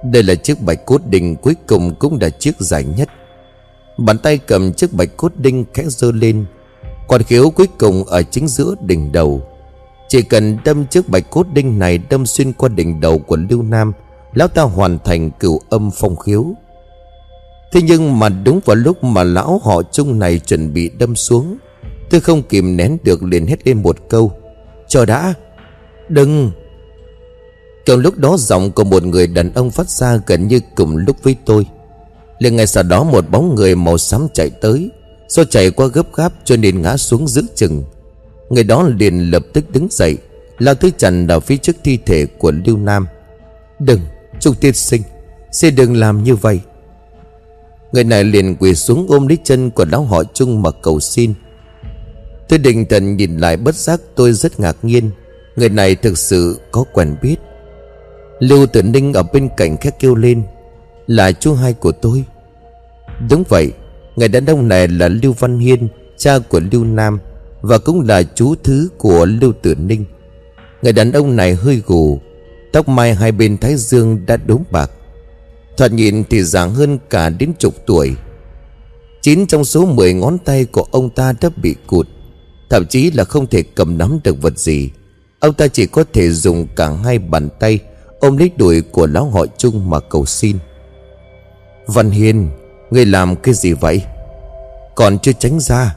[0.03, 3.09] Đây là chiếc bạch cốt đinh cuối cùng cũng là chiếc dài nhất.
[3.97, 6.45] Bàn tay cầm chiếc bạch cốt đinh khẽ dơ lên,
[7.07, 9.41] Quạt khiếu cuối cùng ở chính giữa đỉnh đầu.
[10.07, 13.63] Chỉ cần đâm chiếc bạch cốt đinh này đâm xuyên qua đỉnh đầu của Lưu
[13.63, 13.93] Nam,
[14.33, 16.45] Lão ta hoàn thành cửu âm phong khiếu.
[17.71, 21.57] Thế nhưng mà đúng vào lúc mà lão họ chung này chuẩn bị đâm xuống,
[22.09, 24.31] Tôi không kìm nén được liền hét lên một câu,
[24.87, 25.33] Cho đã,
[26.09, 26.51] Đừng.
[27.85, 31.15] Trong lúc đó giọng của một người đàn ông phát ra gần như cùng lúc
[31.23, 31.65] với tôi.
[32.39, 34.89] Liền ngay sau đó một bóng người màu xám chạy tới,
[35.27, 37.83] Do chạy qua gấp gáp cho nên ngã xuống giữa chừng.
[38.49, 40.17] Người đó liền lập tức đứng dậy,
[40.59, 43.07] Lao tới chặn ở phía trước thi thể của Lưu Nam.
[43.79, 43.99] Đừng
[44.39, 45.01] Trung tiên sinh,
[45.51, 46.59] Xin đừng làm như vậy.
[47.91, 51.33] Người này liền quỳ xuống ôm lấy chân của lão họ Trung mà cầu xin.
[52.49, 55.09] Tôi định thần nhìn lại bất giác tôi rất ngạc nhiên,
[55.55, 57.35] Người này thực sự có quen biết.
[58.39, 60.43] Lưu Tử Ninh ở bên cạnh khét kêu lên,
[61.07, 62.23] Là chú hai của tôi.
[63.29, 63.71] Đúng vậy,
[64.15, 67.19] Người đàn ông này là Lưu Văn Hiên, Cha của Lưu Nam.
[67.61, 70.05] Và cũng là chú thứ của Lưu Tử Ninh.
[70.81, 72.19] Người đàn ông này hơi gù,
[72.73, 74.91] Tóc mai hai bên thái dương đã đốm bạc.
[75.77, 78.15] Thoạt nhìn thì già hơn cả đến chục tuổi.
[79.21, 82.07] Chín trong số 10 ngón tay của ông ta đã bị cụt,
[82.69, 84.91] Thậm chí là không thể cầm nắm được vật gì.
[85.39, 87.79] Ông ta chỉ có thể dùng cả hai bàn tay
[88.19, 90.57] Ôm lấy đùi của lão họ chung mà cầu xin.
[91.87, 92.49] Văn Hiên,
[92.91, 94.01] ngươi làm cái gì vậy?
[94.95, 95.95] Còn chưa tránh ra.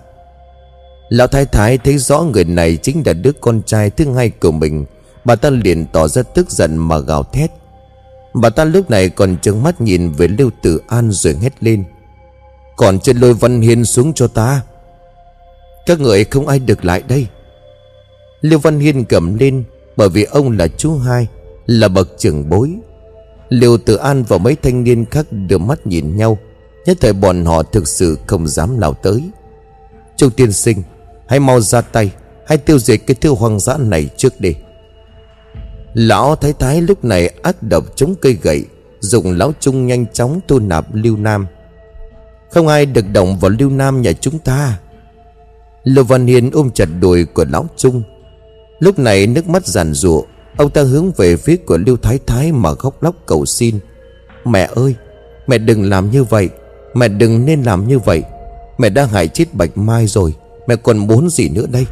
[1.10, 4.50] Lão thái thái thấy rõ người này chính là đứa con trai thứ hai của
[4.50, 4.84] mình.
[5.24, 7.50] Bà ta liền tỏ ra tức giận mà gào thét.
[8.34, 11.84] Bà ta lúc này còn trừng mắt nhìn về Lưu Tử An rồi hét lên.
[12.76, 14.62] Còn trên lôi Văn Hiên xuống cho ta.
[15.86, 17.26] Các người không ai được lại đây.
[18.40, 19.64] Lưu Văn Hiên cầm lên,
[19.96, 21.28] Bởi vì ông là chú hai,
[21.66, 22.74] Là bậc trưởng bối.
[23.48, 26.38] Lưu Tử An và mấy thanh niên khác đưa mắt nhìn nhau,
[26.86, 29.30] Nhất thời bọn họ thực sự không dám nào tới.
[30.16, 30.82] Châu tiên sinh
[31.30, 32.12] Hãy mau ra tay,
[32.46, 34.54] Hãy tiêu diệt cái thứ hoang dã này trước đi.
[35.94, 38.64] Lão thái thái lúc này ác độc chống cây gậy,
[39.00, 41.46] Dùng lão trung nhanh chóng tu nạp lưu nam.
[42.50, 44.78] Không ai được động vào lưu nam nhà chúng ta.
[45.84, 48.02] Lô Văn Hiền ôm chặt đùi của lão trung.
[48.78, 50.22] Lúc này nước mắt giàn rụa
[50.56, 53.78] Ông ta hướng về phía của Lưu Thái Thái mà khóc lóc cầu xin.
[54.44, 54.94] Mẹ ơi,
[55.46, 56.48] Mẹ đừng làm như vậy,
[56.94, 58.22] Mẹ đừng nên làm như vậy.
[58.78, 60.34] Mẹ đã hại chết Bạch Mai rồi.
[60.70, 61.86] Mẹ còn muốn gì nữa đây?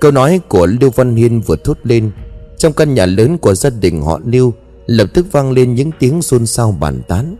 [0.00, 2.10] Câu nói của Lưu Văn Hiên vừa thốt lên,
[2.58, 4.54] Trong căn nhà lớn của gia đình họ Lưu,
[4.86, 7.36] Lập tức vang lên những tiếng xôn xao bàn tán.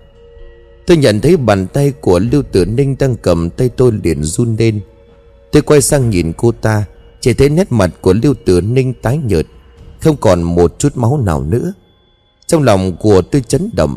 [0.87, 4.57] Tôi nhận thấy bàn tay của Lưu Tử Ninh đang cầm tay tôi liền run
[4.57, 4.81] lên.
[5.53, 6.85] Tôi quay sang nhìn cô ta,
[7.21, 9.47] Chỉ thấy nét mặt của Lưu Tử Ninh tái nhợt,
[10.01, 11.73] Không còn một chút máu nào nữa.
[12.47, 13.97] Trong lòng của tôi chấn động,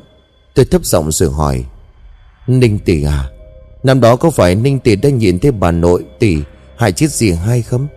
[0.55, 1.65] Tôi thấp giọng rồi hỏi,
[2.47, 3.29] Ninh tỷ à
[3.85, 6.37] Năm đó có phải Ninh tỷ đã nhìn thấy bà nội tỷ
[6.75, 7.87] Hại chết gì hay không?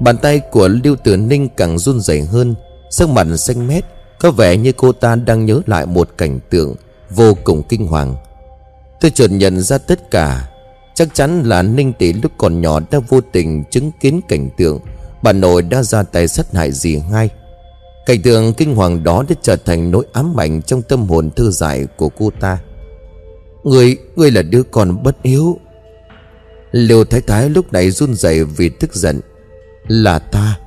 [0.00, 2.54] Bàn tay của Lưu Tử Ninh càng run rẩy hơn,
[2.90, 3.84] Sắc mặt xanh mét,
[4.20, 6.74] Có vẻ như cô ta đang nhớ lại một cảnh tượng
[7.10, 8.16] Vô cùng kinh hoàng.
[9.00, 10.50] Tôi chợt nhận ra tất cả,
[10.94, 14.80] Chắc chắn là Ninh Tỷ lúc còn nhỏ đã vô tình chứng kiến cảnh tượng
[15.22, 17.28] Bà nội đã ra tay sát hại dì ngay.
[18.06, 21.50] Cảnh tượng kinh hoàng đó đã trở thành nỗi ám ảnh trong tâm hồn thư
[21.50, 22.58] giải của cô ta.
[23.64, 25.58] Người, người là đứa con bất hiếu.
[26.72, 29.20] Liêu Thái Thái lúc này run rẩy vì tức giận.
[29.88, 30.58] Là ta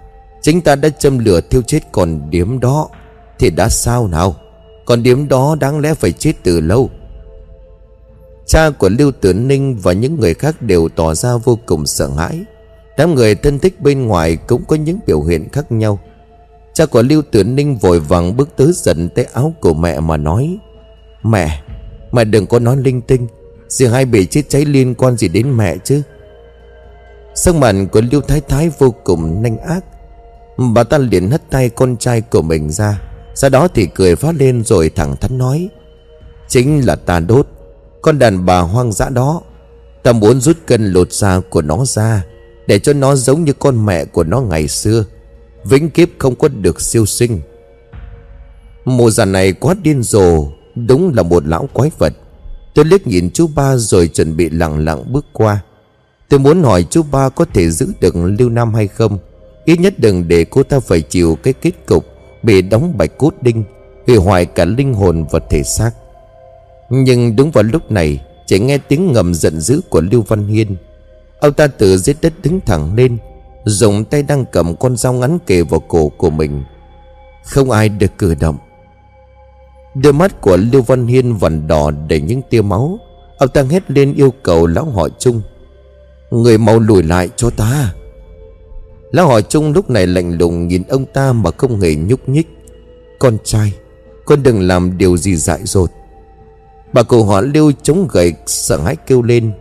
[0.41, 2.89] Chính ta đã châm lửa thiêu chết con điếm đó.
[3.39, 4.35] Thì đã sao nào?
[4.85, 6.89] Còn điếm đó đáng lẽ phải chết từ lâu.
[8.45, 12.09] Cha của Lưu Tử Ninh và những người khác đều tỏ ra vô cùng sợ
[12.17, 12.43] hãi.
[12.97, 15.99] Đám người thân thích bên ngoài cũng có những biểu hiện khác nhau.
[16.73, 20.17] Cha của Lưu Tử Ninh vội vàng bước tới giận tới áo của mẹ mà
[20.17, 20.57] nói
[21.23, 21.62] Mẹ
[22.13, 23.27] mà đừng có nói linh tinh.
[23.67, 26.01] Dì hai bị chết cháy liên quan gì đến mẹ chứ?
[27.35, 29.85] Sắc mặt của Lưu Thái Thái vô cùng nanh ác.
[30.73, 33.01] Bà ta liền hất tay con trai của mình ra.
[33.35, 35.69] Sau đó thì cười phát lên rồi thẳng thắn nói,
[36.47, 37.47] Chính là ta đốt.
[38.01, 39.41] Con đàn bà hoang dã đó,
[40.03, 42.25] Ta muốn rút cân lột da của nó ra,
[42.67, 45.05] Để cho nó giống như con mẹ của nó ngày xưa.
[45.63, 47.41] Vĩnh kiếp không có được siêu sinh.
[48.85, 52.13] Mùa già này quá điên rồ Đúng là một lão quái vật.
[52.73, 55.59] Tôi liếc nhìn chú ba rồi chuẩn bị lặng lặng bước qua.
[56.29, 59.17] Tôi muốn hỏi chú ba có thể giữ được Lưu Nam hay không?
[59.65, 62.05] Ít nhất đừng để cô ta phải chịu cái kết cục
[62.43, 63.63] Bị đóng bạch cốt đinh,
[64.07, 65.91] Hủy hoại cả linh hồn và thể xác.
[66.89, 70.75] Nhưng đúng vào lúc này, Chỉ nghe tiếng ngầm giận dữ của Lưu Văn Hiên.
[71.39, 73.17] Ông ta từ dưới đất đứng thẳng lên,
[73.65, 76.63] Dùng tay đang cầm con dao ngắn kề vào cổ của mình.
[77.43, 78.57] Không ai được cử động.
[79.95, 82.99] Đôi mắt của Lưu Văn Hiên vằn đỏ đầy những tia máu.
[83.37, 85.41] Ông ta hét lên yêu cầu lão họ chung,
[86.31, 87.93] Người mau lùi lại cho ta.
[89.11, 92.47] Lão họ chung lúc này lạnh lùng nhìn ông ta mà không hề nhúc nhích.
[93.19, 93.73] Con trai,
[94.25, 95.91] Con đừng làm điều gì dại dột.
[96.93, 99.51] Bà cụ họ Lưu chống gậy sợ hãi kêu lên,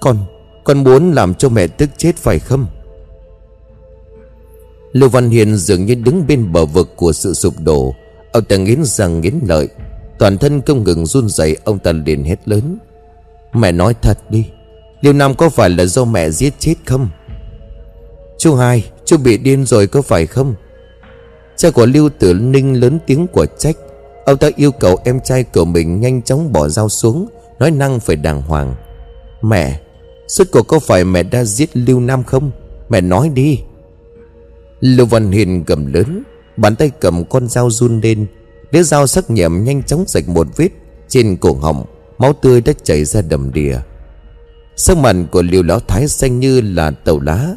[0.00, 0.16] Con
[0.64, 2.66] Con muốn làm cho mẹ tức chết phải không?
[4.92, 7.94] Lưu Văn Hiền dường như đứng bên bờ vực của sự sụp đổ.
[8.32, 9.68] Ông ta nghiến răng nghiến lợi,
[10.18, 12.78] Toàn thân không ngừng run rẩy, Ông ta liền hét lớn.
[13.52, 14.44] Mẹ nói thật đi
[15.00, 17.08] Liêu Nam có phải là do mẹ giết chết không?
[18.38, 20.54] Chú hai, Chú bị điên rồi có phải không?
[21.56, 23.76] Cha của Lưu Tử Ninh lớn tiếng của trách.
[24.26, 27.26] Ông ta yêu cầu em trai của mình Nhanh chóng bỏ dao xuống,
[27.58, 28.74] Nói năng phải đàng hoàng.
[29.42, 29.80] Mẹ,
[30.28, 32.50] Suốt cuộc có phải mẹ đã giết Lưu Nam không?
[32.88, 33.60] Mẹ nói đi.
[34.80, 36.22] Lưu Văn Hiền gầm lớn.
[36.56, 38.26] Bàn tay cầm con dao run lên.
[38.72, 40.68] Đứa dao sắc nhẹm nhanh chóng rạch một vết
[41.08, 41.84] Trên cổ họng.
[42.18, 43.78] Máu tươi đã chảy ra đầm đìa.
[44.76, 47.48] Sắc mặt của liều lão thái xanh như là tàu lá.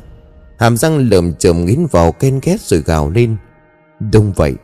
[0.58, 3.36] Hàm răng lởm chởm nghiến vào ken ghét rồi gào lên.
[4.12, 4.56] Đúng vậy.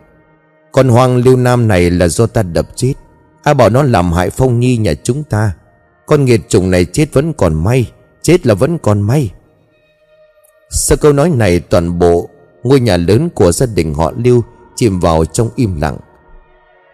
[0.72, 2.94] Con hoang lưu nam này là do ta đập chết.
[3.42, 5.52] Ai bảo nó làm hại phong nhi nhà chúng ta.
[6.06, 7.90] Con nghiệt chủng này chết vẫn còn may.
[8.22, 9.30] Chết là vẫn còn may.
[10.70, 12.28] Sau câu nói này toàn bộ
[12.62, 14.42] Ngôi nhà lớn của gia đình họ Lưu
[14.76, 15.98] Chìm vào trong im lặng.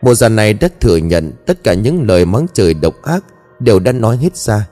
[0.03, 3.25] Mùa già này đã thừa nhận Tất cả những lời mắng trời độc ác
[3.61, 4.67] Đều đã nói hết ra.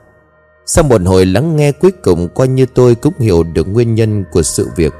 [0.66, 4.24] Sau một hồi lắng nghe cuối cùng, Coi như tôi cũng hiểu được nguyên nhân
[4.32, 4.92] của sự việc.